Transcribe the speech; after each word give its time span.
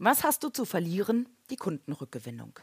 Was 0.00 0.22
hast 0.22 0.44
du 0.44 0.48
zu 0.48 0.64
verlieren? 0.64 1.28
Die 1.50 1.56
Kundenrückgewinnung. 1.56 2.60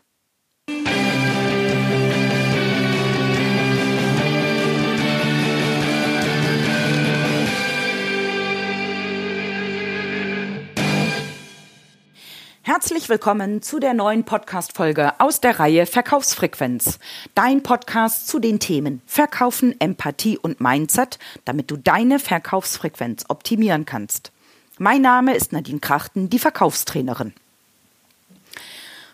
Herzlich 12.62 13.10
willkommen 13.10 13.62
zu 13.62 13.80
der 13.80 13.94
neuen 13.94 14.24
Podcast-Folge 14.24 15.20
aus 15.20 15.42
der 15.42 15.60
Reihe 15.60 15.86
Verkaufsfrequenz. 15.86 17.00
Dein 17.36 17.64
Podcast 17.64 18.30
zu 18.30 18.40
den 18.40 18.62
Themen 18.62 19.02
Verkaufen, 19.06 19.78
Empathie 19.82 20.38
und 20.38 20.62
Mindset, 20.62 21.20
damit 21.44 21.70
du 21.70 21.76
deine 21.76 22.20
Verkaufsfrequenz 22.20 23.26
optimieren 23.28 23.84
kannst. 23.84 24.32
Mein 24.78 25.02
Name 25.02 25.34
ist 25.34 25.54
Nadine 25.54 25.80
Krachten, 25.80 26.30
die 26.30 26.40
Verkaufstrainerin. 26.40 27.34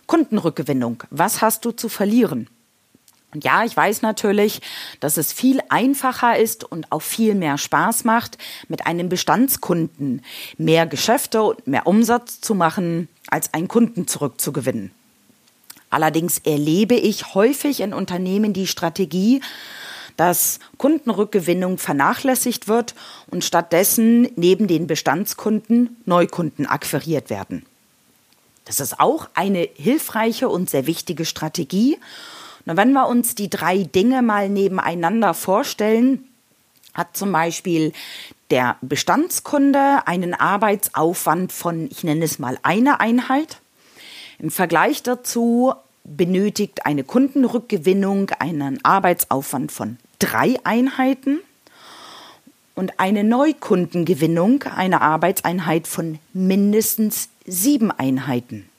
Kundenrückgewinnung. 0.07 1.03
Was 1.11 1.41
hast 1.41 1.65
du 1.65 1.71
zu 1.71 1.87
verlieren? 1.87 2.47
Und 3.31 3.43
ja, 3.43 3.63
ich 3.63 3.77
weiß 3.77 4.01
natürlich, 4.01 4.61
dass 4.99 5.17
es 5.17 5.31
viel 5.31 5.61
einfacher 5.69 6.35
ist 6.35 6.63
und 6.63 6.91
auch 6.91 7.03
viel 7.03 7.35
mehr 7.35 7.59
Spaß 7.59 8.05
macht, 8.05 8.39
mit 8.69 8.87
einem 8.87 9.07
Bestandskunden 9.07 10.23
mehr 10.57 10.87
Geschäfte 10.87 11.43
und 11.43 11.67
mehr 11.67 11.85
Umsatz 11.85 12.41
zu 12.41 12.55
machen, 12.55 13.07
als 13.27 13.53
einen 13.53 13.67
Kunden 13.67 14.07
zurückzugewinnen. 14.07 14.91
Allerdings 15.91 16.39
erlebe 16.39 16.95
ich 16.95 17.35
häufig 17.35 17.81
in 17.81 17.93
Unternehmen 17.93 18.53
die 18.53 18.65
Strategie, 18.65 19.41
dass 20.21 20.59
Kundenrückgewinnung 20.77 21.79
vernachlässigt 21.79 22.67
wird 22.67 22.93
und 23.31 23.43
stattdessen 23.43 24.29
neben 24.35 24.67
den 24.67 24.85
Bestandskunden 24.85 25.97
Neukunden 26.05 26.67
akquiriert 26.67 27.31
werden. 27.31 27.65
Das 28.65 28.79
ist 28.79 28.99
auch 28.99 29.29
eine 29.33 29.67
hilfreiche 29.73 30.47
und 30.47 30.69
sehr 30.69 30.85
wichtige 30.85 31.25
Strategie. 31.25 31.97
Und 32.67 32.77
wenn 32.77 32.91
wir 32.91 33.07
uns 33.07 33.33
die 33.33 33.49
drei 33.49 33.79
Dinge 33.79 34.21
mal 34.21 34.47
nebeneinander 34.47 35.33
vorstellen, 35.33 36.23
hat 36.93 37.17
zum 37.17 37.31
Beispiel 37.31 37.91
der 38.51 38.77
Bestandskunde 38.81 40.05
einen 40.05 40.35
Arbeitsaufwand 40.35 41.51
von, 41.51 41.89
ich 41.89 42.03
nenne 42.03 42.25
es 42.25 42.37
mal 42.37 42.59
eine 42.61 42.99
Einheit. 42.99 43.59
Im 44.37 44.51
Vergleich 44.51 45.01
dazu 45.01 45.73
benötigt 46.03 46.85
eine 46.85 47.03
Kundenrückgewinnung 47.03 48.29
einen 48.37 48.85
Arbeitsaufwand 48.85 49.71
von 49.71 49.97
drei 50.21 50.55
Einheiten 50.63 51.39
und 52.75 52.99
eine 52.99 53.23
Neukundengewinnung 53.23 54.63
eine 54.63 55.01
Arbeitseinheit 55.01 55.87
von 55.87 56.19
mindestens 56.33 57.29
sieben 57.45 57.91
Einheiten. 57.91 58.69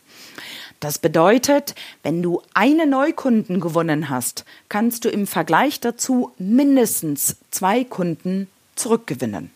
Das 0.78 0.98
bedeutet, 0.98 1.74
wenn 2.02 2.22
du 2.22 2.42
eine 2.54 2.86
Neukunden 2.86 3.60
gewonnen 3.60 4.08
hast, 4.08 4.44
kannst 4.68 5.04
du 5.04 5.08
im 5.08 5.26
Vergleich 5.26 5.80
dazu 5.80 6.32
mindestens 6.38 7.36
zwei 7.50 7.84
Kunden 7.84 8.48
zurückgewinnen. 8.76 9.50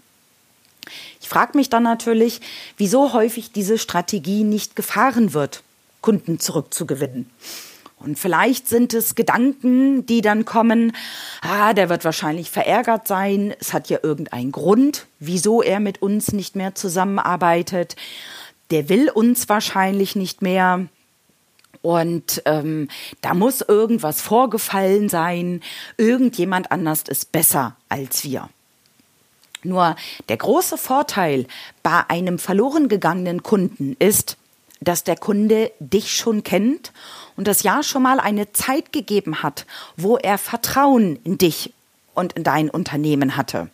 Ich 1.20 1.28
frage 1.28 1.56
mich 1.56 1.68
dann 1.70 1.82
natürlich, 1.84 2.40
wieso 2.76 3.12
häufig 3.12 3.52
diese 3.52 3.78
Strategie 3.78 4.44
nicht 4.44 4.76
gefahren 4.76 5.34
wird, 5.34 5.62
Kunden 6.00 6.38
zurückzugewinnen. 6.38 7.30
Und 7.98 8.18
vielleicht 8.18 8.68
sind 8.68 8.92
es 8.92 9.14
Gedanken, 9.14 10.04
die 10.04 10.20
dann 10.20 10.44
kommen, 10.44 10.92
ah, 11.40 11.72
der 11.72 11.88
wird 11.88 12.04
wahrscheinlich 12.04 12.50
verärgert 12.50 13.08
sein, 13.08 13.54
es 13.58 13.72
hat 13.72 13.88
ja 13.88 13.98
irgendeinen 14.02 14.52
Grund, 14.52 15.06
wieso 15.18 15.62
er 15.62 15.80
mit 15.80 16.02
uns 16.02 16.32
nicht 16.32 16.56
mehr 16.56 16.74
zusammenarbeitet, 16.74 17.96
der 18.70 18.88
will 18.88 19.08
uns 19.08 19.48
wahrscheinlich 19.48 20.14
nicht 20.14 20.42
mehr. 20.42 20.86
Und 21.80 22.42
ähm, 22.44 22.88
da 23.22 23.32
muss 23.32 23.60
irgendwas 23.62 24.20
vorgefallen 24.20 25.08
sein, 25.08 25.62
irgendjemand 25.96 26.72
anders 26.72 27.02
ist 27.02 27.32
besser 27.32 27.76
als 27.88 28.24
wir. 28.24 28.50
Nur 29.62 29.96
der 30.28 30.36
große 30.36 30.78
Vorteil 30.78 31.46
bei 31.82 32.08
einem 32.08 32.38
verloren 32.38 32.88
gegangenen 32.88 33.42
Kunden 33.42 33.96
ist, 33.98 34.36
dass 34.80 35.04
der 35.04 35.16
Kunde 35.16 35.72
dich 35.80 36.14
schon 36.14 36.42
kennt 36.42 36.92
und 37.36 37.48
das 37.48 37.62
Jahr 37.62 37.82
schon 37.82 38.02
mal 38.02 38.20
eine 38.20 38.52
Zeit 38.52 38.92
gegeben 38.92 39.42
hat, 39.42 39.66
wo 39.96 40.16
er 40.16 40.38
Vertrauen 40.38 41.18
in 41.24 41.38
dich 41.38 41.72
und 42.14 42.34
in 42.34 42.44
dein 42.44 42.70
Unternehmen 42.70 43.36
hatte. 43.36 43.70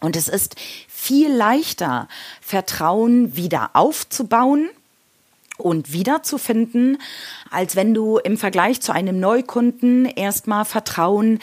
Und 0.00 0.16
es 0.16 0.28
ist 0.28 0.56
viel 0.88 1.30
leichter, 1.30 2.08
Vertrauen 2.40 3.36
wieder 3.36 3.70
aufzubauen 3.74 4.70
und 5.58 5.92
wiederzufinden, 5.92 6.98
als 7.50 7.76
wenn 7.76 7.92
du 7.92 8.16
im 8.16 8.38
Vergleich 8.38 8.80
zu 8.80 8.92
einem 8.92 9.20
Neukunden 9.20 10.06
erstmal 10.06 10.64
Vertrauen 10.64 11.38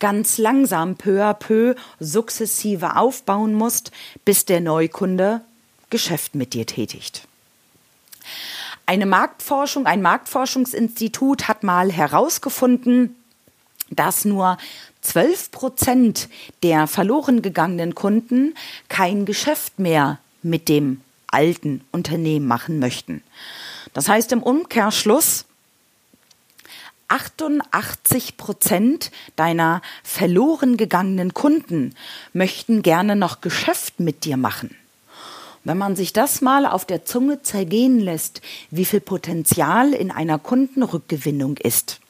ganz 0.00 0.36
langsam 0.36 0.96
peu 0.96 1.22
à 1.22 1.32
peu 1.32 1.74
sukzessive 1.98 2.96
aufbauen 2.96 3.54
musst, 3.54 3.90
bis 4.24 4.44
der 4.44 4.60
Neukunde 4.60 5.40
Geschäft 5.88 6.34
mit 6.34 6.52
dir 6.52 6.66
tätigt. 6.66 7.26
Eine 8.86 9.06
Marktforschung, 9.06 9.86
ein 9.86 10.02
Marktforschungsinstitut 10.02 11.48
hat 11.48 11.62
mal 11.62 11.90
herausgefunden, 11.90 13.16
dass 13.90 14.24
nur 14.24 14.58
12 15.02 15.50
Prozent 15.50 16.28
der 16.62 16.86
verloren 16.86 17.42
gegangenen 17.42 17.94
Kunden 17.94 18.54
kein 18.88 19.24
Geschäft 19.24 19.78
mehr 19.78 20.18
mit 20.42 20.68
dem 20.68 21.00
alten 21.28 21.82
Unternehmen 21.92 22.46
machen 22.46 22.78
möchten. 22.78 23.22
Das 23.92 24.08
heißt 24.08 24.32
im 24.32 24.42
Umkehrschluss, 24.42 25.46
88 27.08 28.36
Prozent 28.36 29.10
deiner 29.36 29.82
verloren 30.02 30.76
gegangenen 30.76 31.34
Kunden 31.34 31.94
möchten 32.32 32.82
gerne 32.82 33.14
noch 33.14 33.40
Geschäft 33.40 34.00
mit 34.00 34.24
dir 34.24 34.36
machen. 34.36 34.76
Wenn 35.64 35.78
man 35.78 35.96
sich 35.96 36.12
das 36.12 36.42
mal 36.42 36.66
auf 36.66 36.84
der 36.84 37.04
Zunge 37.04 37.42
zergehen 37.42 37.98
lässt, 37.98 38.42
wie 38.70 38.84
viel 38.84 39.00
Potenzial 39.00 39.94
in 39.94 40.10
einer 40.10 40.38
Kundenrückgewinnung 40.38 41.56
ist. 41.56 42.00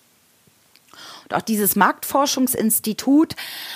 Und 1.25 1.35
auch 1.35 1.43
dieses 1.43 1.75
Marktforschungsinstitut 1.77 3.35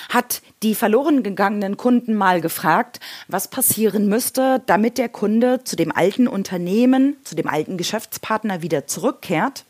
hat 0.09 0.41
die 0.61 0.75
verloren 0.75 1.23
gegangenen 1.23 1.77
Kunden 1.77 2.13
mal 2.13 2.41
gefragt, 2.41 2.99
was 3.27 3.47
passieren 3.47 4.07
müsste, 4.07 4.61
damit 4.65 4.97
der 4.97 5.09
Kunde 5.09 5.63
zu 5.63 5.75
dem 5.75 5.91
alten 5.91 6.27
Unternehmen, 6.27 7.15
zu 7.23 7.35
dem 7.35 7.47
alten 7.47 7.77
Geschäftspartner 7.77 8.61
wieder 8.61 8.85
zurückkehrt. 8.85 9.63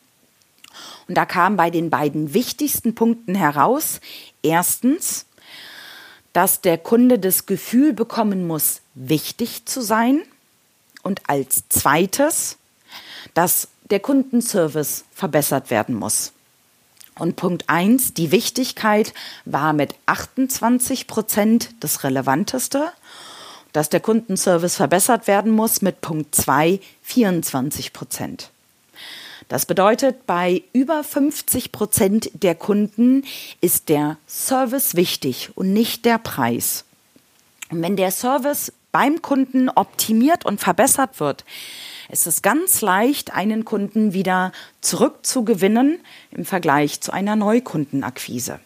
Und 1.07 1.15
da 1.15 1.25
kam 1.25 1.55
bei 1.55 1.69
den 1.69 1.89
beiden 1.89 2.33
wichtigsten 2.33 2.95
Punkten 2.95 3.35
heraus, 3.35 4.01
erstens, 4.43 5.25
dass 6.33 6.61
der 6.61 6.77
Kunde 6.77 7.17
das 7.17 7.45
Gefühl 7.45 7.93
bekommen 7.93 8.45
muss, 8.45 8.81
wichtig 8.99 9.65
zu 9.65 9.81
sein. 9.81 10.21
Und 11.01 11.21
als 11.27 11.63
zweites, 11.69 12.57
dass 13.33 13.69
der 13.89 13.99
Kundenservice 13.99 15.05
verbessert 15.13 15.71
werden 15.71 15.95
muss. 15.95 16.33
Und 17.17 17.35
Punkt 17.35 17.65
eins, 17.67 18.13
die 18.13 18.31
Wichtigkeit 18.31 19.13
war 19.45 19.73
mit 19.73 19.95
28 20.05 21.07
Prozent 21.07 21.69
das 21.79 22.03
Relevanteste. 22.03 22.91
Dass 23.71 23.89
der 23.89 23.99
Kundenservice 23.99 24.75
verbessert 24.75 25.27
werden 25.27 25.51
muss 25.51 25.81
mit 25.81 26.01
Punkt 26.01 26.33
zwei 26.33 26.79
24 27.03 27.93
Prozent. 27.93 28.51
Das 29.47 29.65
bedeutet, 29.65 30.25
bei 30.27 30.63
über 30.73 31.03
50 31.03 31.71
Prozent 31.71 32.29
der 32.33 32.55
Kunden 32.55 33.25
ist 33.61 33.89
der 33.89 34.17
Service 34.27 34.95
wichtig 34.95 35.51
und 35.55 35.73
nicht 35.73 36.05
der 36.05 36.19
Preis. 36.19 36.85
Und 37.69 37.81
wenn 37.81 37.95
der 37.95 38.11
Service 38.11 38.73
beim 38.91 39.21
Kunden 39.21 39.69
optimiert 39.69 40.45
und 40.45 40.59
verbessert 40.59 41.19
wird, 41.19 41.45
ist 42.09 42.25
es 42.25 42.41
ganz 42.41 42.81
leicht, 42.81 43.33
einen 43.33 43.65
Kunden 43.65 44.13
wieder 44.13 44.51
zurückzugewinnen 44.81 45.99
im 46.31 46.45
Vergleich 46.45 47.01
zu 47.01 47.11
einer 47.11 47.35
Neukundenakquise. 47.35 48.59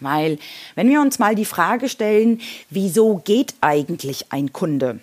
Weil, 0.00 0.38
wenn 0.74 0.90
wir 0.90 1.00
uns 1.00 1.18
mal 1.18 1.34
die 1.34 1.46
Frage 1.46 1.88
stellen, 1.88 2.40
wieso 2.68 3.22
geht 3.24 3.54
eigentlich 3.62 4.30
ein 4.32 4.52
Kunde? 4.52 5.00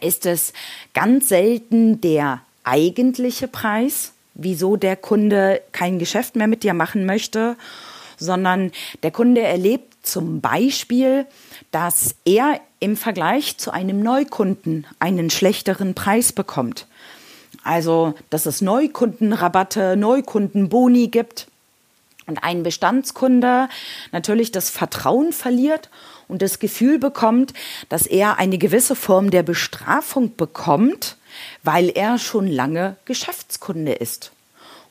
Ist 0.00 0.24
es 0.26 0.52
ganz 0.92 1.28
selten 1.28 2.00
der 2.00 2.42
eigentliche 2.62 3.48
Preis, 3.48 4.12
wieso 4.34 4.76
der 4.76 4.96
Kunde 4.96 5.62
kein 5.72 5.98
Geschäft 5.98 6.36
mehr 6.36 6.46
mit 6.46 6.62
dir 6.62 6.74
machen 6.74 7.06
möchte, 7.06 7.56
sondern 8.16 8.72
der 9.02 9.10
Kunde 9.10 9.42
erlebt 9.42 9.94
zum 10.06 10.40
Beispiel, 10.40 11.26
dass 11.70 12.16
er 12.24 12.60
im 12.80 12.96
Vergleich 12.96 13.56
zu 13.58 13.70
einem 13.70 14.00
Neukunden 14.00 14.86
einen 14.98 15.30
schlechteren 15.30 15.94
Preis 15.94 16.32
bekommt. 16.32 16.86
Also, 17.62 18.14
dass 18.28 18.46
es 18.46 18.60
Neukundenrabatte, 18.60 19.96
Neukundenboni 19.96 21.08
gibt 21.08 21.46
und 22.26 22.42
ein 22.44 22.62
Bestandskunde 22.62 23.68
natürlich 24.12 24.52
das 24.52 24.68
Vertrauen 24.70 25.32
verliert 25.32 25.88
und 26.28 26.42
das 26.42 26.58
Gefühl 26.58 26.98
bekommt, 26.98 27.54
dass 27.88 28.06
er 28.06 28.38
eine 28.38 28.58
gewisse 28.58 28.94
Form 28.94 29.30
der 29.30 29.42
Bestrafung 29.42 30.36
bekommt, 30.36 31.16
weil 31.62 31.90
er 31.90 32.18
schon 32.18 32.46
lange 32.46 32.96
Geschäftskunde 33.04 33.92
ist 33.92 34.32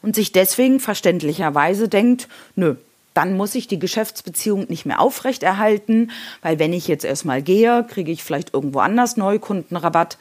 und 0.01 0.15
sich 0.15 0.31
deswegen 0.31 0.79
verständlicherweise 0.79 1.87
denkt, 1.89 2.27
nö, 2.55 2.75
dann 3.13 3.37
muss 3.37 3.55
ich 3.55 3.67
die 3.67 3.79
Geschäftsbeziehung 3.79 4.65
nicht 4.69 4.85
mehr 4.85 4.99
aufrechterhalten, 4.99 6.11
weil 6.41 6.59
wenn 6.59 6.73
ich 6.73 6.87
jetzt 6.87 7.05
erstmal 7.05 7.41
gehe, 7.41 7.85
kriege 7.87 8.11
ich 8.11 8.23
vielleicht 8.23 8.53
irgendwo 8.53 8.79
anders 8.79 9.17
Neukundenrabatt 9.17 10.17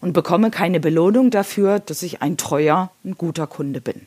und 0.00 0.12
bekomme 0.12 0.50
keine 0.50 0.80
Belohnung 0.80 1.30
dafür, 1.30 1.80
dass 1.80 2.02
ich 2.02 2.22
ein 2.22 2.36
treuer, 2.36 2.90
ein 3.04 3.16
guter 3.18 3.46
Kunde 3.46 3.80
bin. 3.80 4.06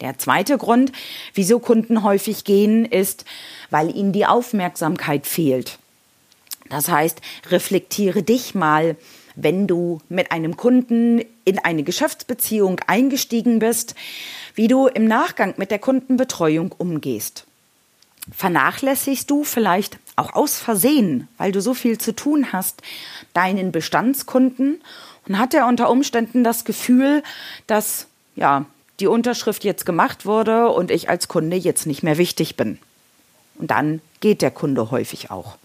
Der 0.00 0.18
zweite 0.18 0.58
Grund, 0.58 0.90
wieso 1.34 1.60
Kunden 1.60 2.02
häufig 2.02 2.44
gehen, 2.44 2.84
ist, 2.84 3.24
weil 3.70 3.94
ihnen 3.94 4.12
die 4.12 4.26
Aufmerksamkeit 4.26 5.26
fehlt. 5.26 5.78
Das 6.68 6.88
heißt, 6.88 7.20
reflektiere 7.50 8.22
dich 8.22 8.54
mal, 8.54 8.96
wenn 9.36 9.66
du 9.66 10.00
mit 10.08 10.32
einem 10.32 10.56
Kunden 10.56 11.22
in 11.44 11.58
eine 11.58 11.82
Geschäftsbeziehung 11.82 12.80
eingestiegen 12.86 13.58
bist, 13.58 13.94
wie 14.54 14.68
du 14.68 14.86
im 14.86 15.06
Nachgang 15.06 15.54
mit 15.56 15.70
der 15.70 15.78
Kundenbetreuung 15.78 16.72
umgehst. 16.72 17.44
Vernachlässigst 18.30 19.30
du 19.30 19.42
vielleicht 19.42 19.98
auch 20.14 20.34
aus 20.34 20.58
Versehen, 20.58 21.28
weil 21.38 21.50
du 21.52 21.60
so 21.60 21.74
viel 21.74 21.98
zu 21.98 22.14
tun 22.14 22.52
hast, 22.52 22.82
deinen 23.34 23.72
Bestandskunden 23.72 24.80
und 25.26 25.38
hat 25.38 25.54
er 25.54 25.66
unter 25.66 25.90
Umständen 25.90 26.44
das 26.44 26.64
Gefühl, 26.64 27.22
dass 27.66 28.06
ja, 28.36 28.66
die 29.00 29.06
Unterschrift 29.06 29.64
jetzt 29.64 29.84
gemacht 29.84 30.26
wurde 30.26 30.68
und 30.68 30.90
ich 30.90 31.08
als 31.08 31.28
Kunde 31.28 31.56
jetzt 31.56 31.86
nicht 31.86 32.02
mehr 32.02 32.18
wichtig 32.18 32.56
bin. 32.56 32.78
Und 33.56 33.70
dann 33.70 34.00
geht 34.20 34.42
der 34.42 34.50
Kunde 34.50 34.90
häufig 34.90 35.30
auch. 35.30 35.56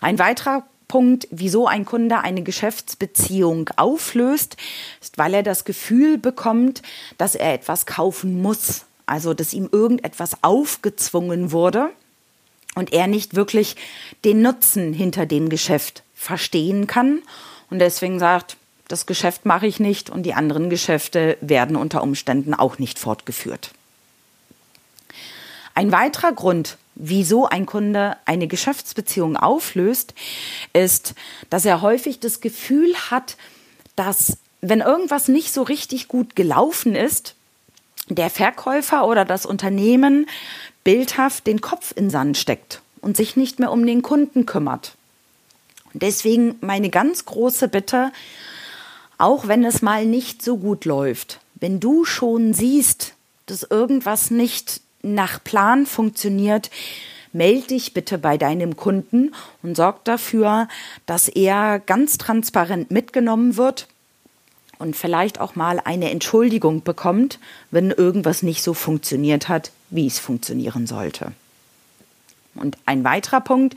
Ein 0.00 0.18
weiterer 0.18 0.64
Punkt, 0.88 1.26
wieso 1.30 1.66
ein 1.66 1.84
Kunde 1.84 2.18
eine 2.18 2.42
Geschäftsbeziehung 2.42 3.70
auflöst, 3.76 4.56
ist, 5.00 5.18
weil 5.18 5.34
er 5.34 5.42
das 5.42 5.64
Gefühl 5.64 6.18
bekommt, 6.18 6.82
dass 7.18 7.34
er 7.34 7.54
etwas 7.54 7.86
kaufen 7.86 8.40
muss. 8.40 8.84
Also, 9.06 9.34
dass 9.34 9.52
ihm 9.52 9.68
irgendetwas 9.70 10.42
aufgezwungen 10.42 11.52
wurde 11.52 11.90
und 12.74 12.92
er 12.92 13.06
nicht 13.06 13.34
wirklich 13.34 13.76
den 14.24 14.42
Nutzen 14.42 14.92
hinter 14.92 15.26
dem 15.26 15.48
Geschäft 15.48 16.02
verstehen 16.14 16.86
kann 16.86 17.22
und 17.70 17.78
deswegen 17.78 18.18
sagt, 18.18 18.56
das 18.88 19.06
Geschäft 19.06 19.46
mache 19.46 19.66
ich 19.66 19.80
nicht 19.80 20.10
und 20.10 20.22
die 20.22 20.34
anderen 20.34 20.70
Geschäfte 20.70 21.36
werden 21.40 21.76
unter 21.76 22.02
Umständen 22.02 22.54
auch 22.54 22.78
nicht 22.78 22.98
fortgeführt. 22.98 23.72
Ein 25.74 25.92
weiterer 25.92 26.32
Grund, 26.32 26.78
wieso 26.96 27.46
ein 27.46 27.66
Kunde 27.66 28.16
eine 28.24 28.48
Geschäftsbeziehung 28.48 29.36
auflöst, 29.36 30.14
ist, 30.72 31.14
dass 31.50 31.64
er 31.64 31.82
häufig 31.82 32.18
das 32.18 32.40
Gefühl 32.40 32.94
hat, 33.10 33.36
dass 33.94 34.38
wenn 34.60 34.80
irgendwas 34.80 35.28
nicht 35.28 35.52
so 35.52 35.62
richtig 35.62 36.08
gut 36.08 36.34
gelaufen 36.34 36.94
ist, 36.94 37.34
der 38.08 38.30
Verkäufer 38.30 39.06
oder 39.06 39.24
das 39.24 39.46
Unternehmen 39.46 40.26
bildhaft 40.84 41.46
den 41.46 41.60
Kopf 41.60 41.92
in 41.94 42.10
Sand 42.10 42.38
steckt 42.38 42.80
und 43.00 43.16
sich 43.16 43.36
nicht 43.36 43.58
mehr 43.58 43.70
um 43.70 43.86
den 43.86 44.02
Kunden 44.02 44.46
kümmert. 44.46 44.94
Deswegen 45.92 46.56
meine 46.60 46.90
ganz 46.90 47.24
große 47.24 47.68
Bitte, 47.68 48.12
auch 49.18 49.48
wenn 49.48 49.64
es 49.64 49.82
mal 49.82 50.06
nicht 50.06 50.42
so 50.42 50.56
gut 50.56 50.84
läuft, 50.84 51.40
wenn 51.54 51.80
du 51.80 52.04
schon 52.04 52.54
siehst, 52.54 53.14
dass 53.46 53.62
irgendwas 53.62 54.30
nicht 54.30 54.80
nach 55.02 55.42
Plan 55.42 55.86
funktioniert, 55.86 56.70
melde 57.32 57.68
dich 57.68 57.92
bitte 57.94 58.18
bei 58.18 58.38
deinem 58.38 58.76
Kunden 58.76 59.34
und 59.62 59.76
sorg 59.76 60.04
dafür, 60.04 60.68
dass 61.04 61.28
er 61.28 61.80
ganz 61.80 62.18
transparent 62.18 62.90
mitgenommen 62.90 63.56
wird 63.56 63.88
und 64.78 64.96
vielleicht 64.96 65.40
auch 65.40 65.54
mal 65.54 65.80
eine 65.84 66.10
Entschuldigung 66.10 66.82
bekommt, 66.82 67.38
wenn 67.70 67.90
irgendwas 67.90 68.42
nicht 68.42 68.62
so 68.62 68.74
funktioniert 68.74 69.48
hat, 69.48 69.70
wie 69.90 70.06
es 70.06 70.18
funktionieren 70.18 70.86
sollte. 70.86 71.32
Und 72.54 72.78
ein 72.86 73.04
weiterer 73.04 73.40
Punkt, 73.40 73.76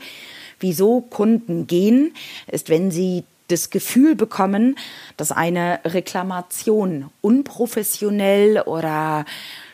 wieso 0.58 1.02
Kunden 1.02 1.66
gehen, 1.66 2.14
ist, 2.46 2.68
wenn 2.68 2.90
sie 2.90 3.24
das 3.50 3.70
Gefühl 3.70 4.14
bekommen, 4.14 4.76
dass 5.16 5.32
eine 5.32 5.80
Reklamation 5.84 7.10
unprofessionell 7.20 8.62
oder 8.62 9.24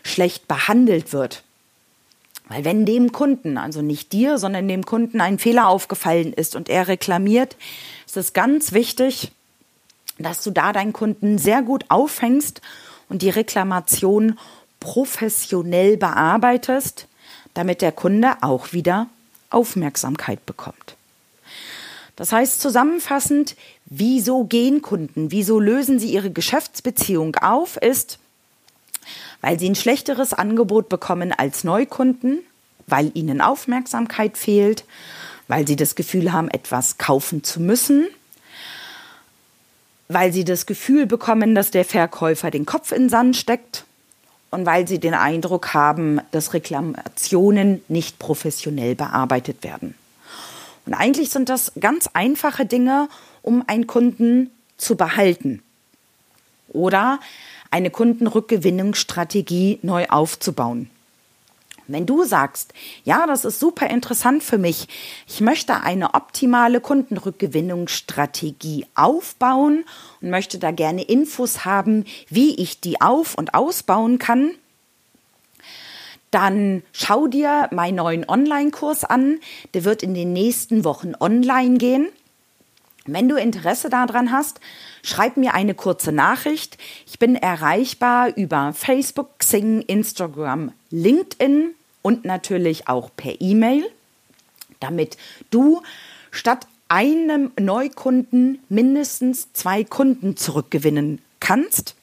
schlecht 0.02 0.49
behandelt 0.49 1.12
wird. 1.12 1.43
Weil 2.49 2.64
wenn 2.64 2.87
dem 2.87 3.12
Kunden, 3.12 3.58
also 3.58 3.82
nicht 3.82 4.12
dir, 4.12 4.38
sondern 4.38 4.69
dem 4.69 4.87
Kunden 4.87 5.20
ein 5.20 5.38
Fehler 5.38 5.69
aufgefallen 5.69 6.32
ist 6.32 6.55
und 6.55 6.69
er 6.69 6.88
reklamiert, 6.88 7.56
ist 8.06 8.17
es 8.17 8.32
ganz 8.32 8.73
wichtig, 8.73 9.32
dass 10.19 10.43
du 10.43 10.50
da 10.50 10.73
deinen 10.73 10.93
Kunden 10.93 11.38
sehr 11.38 11.62
gut 11.62 11.84
aufhängst 11.88 12.61
und 13.08 13.23
die 13.23 13.31
Reklamation 13.31 14.38
professionell 14.81 15.96
bearbeitest, 15.96 17.08
damit 17.55 17.82
der 17.82 17.93
Kunde 17.93 18.34
auch 18.43 18.73
wieder 18.73 19.08
Aufmerksamkeit 19.50 20.44
bekommt. 20.46 20.96
Das 22.17 22.33
heißt 22.33 22.61
zusammenfassend, 22.63 23.57
wieso 23.85 24.45
gehen 24.45 24.81
Kunden, 24.81 25.31
wieso 25.31 25.61
lösen 25.61 25.99
sie 25.99 26.11
ihre 26.13 26.31
Geschäftsbeziehung 26.31 27.37
auf, 27.37 27.77
ist, 27.77 28.19
weil 29.43 29.59
sie 29.59 29.69
ein 29.69 29.75
schlechteres 29.75 30.33
Angebot 30.33 30.89
bekommen 30.89 31.33
als 31.33 31.63
Neukunden, 31.63 32.41
weil 32.87 33.11
ihnen 33.15 33.43
Aufmerksamkeit 33.43 34.39
fehlt, 34.39 34.85
weil 35.47 35.67
sie 35.67 35.77
das 35.77 35.95
Gefühl 35.95 36.33
haben, 36.33 36.49
etwas 36.49 36.97
kaufen 36.97 37.45
zu 37.45 37.61
müssen, 37.61 38.07
weil 40.09 40.33
sie 40.33 40.45
das 40.45 40.65
Gefühl 40.67 41.07
bekommen, 41.07 41.55
dass 41.55 41.71
der 41.71 41.85
Verkäufer 41.85 42.51
den 42.51 42.65
Kopf 42.65 42.93
in 42.93 43.11
Sand 43.11 43.37
steckt 43.37 43.85
und 44.51 44.65
weil 44.65 44.89
sie 44.89 44.99
den 44.99 45.15
Eindruck 45.15 45.75
haben, 45.75 46.21
dass 46.31 46.55
Reklamationen 46.55 47.83
nicht 47.89 48.19
professionell 48.19 48.95
bearbeitet 48.95 49.62
werden. 49.62 49.95
Und 50.87 50.94
eigentlich 50.94 51.31
sind 51.31 51.49
das 51.49 51.73
ganz 51.79 52.09
einfache 52.12 52.65
Dinge, 52.65 53.09
um 53.43 53.65
einen 53.67 53.87
Kunden 53.87 54.50
zu 54.77 54.97
behalten 54.97 55.62
oder 56.69 57.21
eine 57.71 57.91
Kundenrückgewinnungsstrategie 57.91 59.81
neu 59.83 60.06
aufzubauen. 60.06 60.91
Wenn 61.88 62.06
du 62.06 62.25
sagst, 62.25 62.75
ja, 63.05 63.27
das 63.27 63.44
ist 63.44 63.61
super 63.61 63.88
interessant 63.88 64.43
für 64.43 64.59
mich, 64.59 64.88
ich 65.29 65.41
möchte 65.41 65.83
eine 65.83 66.15
optimale 66.15 66.81
Kundenrückgewinnungsstrategie 66.81 68.87
aufbauen 68.97 69.85
und 70.21 70.31
möchte 70.31 70.59
da 70.59 70.73
gerne 70.73 71.03
Infos 71.03 71.65
haben, 71.65 72.05
wie 72.28 72.57
ich 72.57 72.81
die 72.81 73.00
auf- 73.00 73.37
und 73.37 73.55
ausbauen 73.55 74.19
kann, 74.19 74.50
dann 76.37 76.83
schau 76.93 77.28
dir 77.28 77.66
meinen 77.73 77.95
neuen 77.95 78.28
Online-Kurs 78.28 79.05
an. 79.05 79.40
Der 79.73 79.85
wird 79.85 80.02
in 80.02 80.12
den 80.12 80.35
nächsten 80.35 80.85
Wochen 80.85 81.14
online 81.19 81.78
gehen. 81.78 82.09
Wenn 83.07 83.31
du 83.31 83.37
Interesse 83.37 83.88
daran 83.88 84.31
hast, 84.31 84.61
schreib 85.02 85.38
mir 85.38 85.55
eine 85.55 85.73
kurze 85.73 86.12
Nachricht. 86.12 86.76
Ich 87.07 87.19
bin 87.19 87.37
erreichbar 87.37 88.37
über 88.37 88.75
Facebook, 88.75 89.38
Xing, 89.38 89.81
Instagram, 89.81 90.73
LinkedIn 90.90 91.71
und 92.02 92.26
natürlich 92.26 92.87
auch 92.87 93.09
per 93.16 93.40
E-Mail, 93.40 93.87
damit 94.78 95.16
du 95.50 95.81
statt 96.31 96.66
einem 96.88 97.50
Neukunden 97.59 98.59
mindestens 98.69 99.55
zwei 99.55 99.85
Kunden 99.85 100.37
zurückgewinnen 100.37 101.23
kannst. 101.40 101.95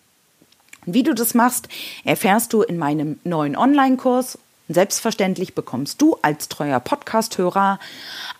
Wie 0.86 1.04
du 1.04 1.14
das 1.14 1.34
machst, 1.34 1.70
erfährst 2.04 2.54
du 2.54 2.62
in 2.62 2.78
meinem 2.78 3.20
neuen 3.24 3.56
Online-Kurs. 3.56 4.38
Selbstverständlich 4.70 5.56
bekommst 5.56 6.02
du 6.02 6.18
als 6.22 6.50
treuer 6.50 6.80
Podcast-Hörer 6.80 7.80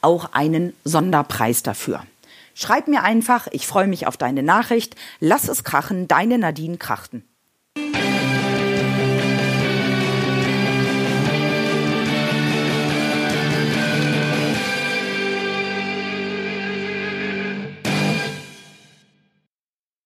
auch 0.02 0.34
einen 0.34 0.74
Sonderpreis 0.84 1.64
dafür. 1.64 2.04
Schreib 2.56 2.88
mir 2.88 3.04
einfach, 3.04 3.48
ich 3.52 3.66
freue 3.68 3.88
mich 3.88 4.08
auf 4.08 4.18
deine 4.18 4.44
Nachricht. 4.44 4.96
Lass 5.20 5.48
es 5.48 5.64
krachen, 5.64 6.08
deine 6.08 6.38
Nadine 6.38 6.78
Krachten. 6.78 7.24